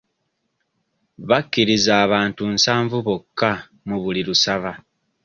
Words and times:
Bakkiriza 1.27 1.91
abantu 2.05 2.43
nsavu 2.53 2.97
bokka 3.05 3.51
mu 3.87 3.95
buli 4.03 4.21
lusaba. 4.27 4.71